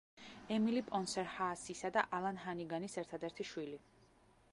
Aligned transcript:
ემილი 0.53 0.81
პონსერ 0.85 1.27
ჰაასისა 1.33 1.91
და 1.97 2.05
ალან 2.19 2.39
ჰანიგანის 2.47 2.97
ერთადერთი 3.03 3.47
შვილი. 3.51 3.79